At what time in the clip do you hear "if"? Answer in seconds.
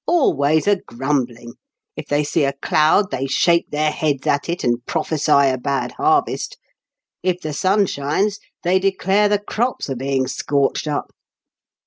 1.95-2.07, 7.21-7.39